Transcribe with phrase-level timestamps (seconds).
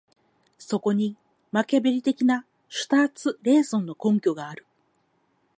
[0.57, 1.15] そこに
[1.51, 4.65] マキァヴェリ的なシュターツ・レーゾンの根拠がある。